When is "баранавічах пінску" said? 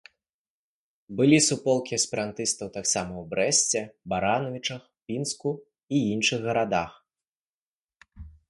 4.15-5.49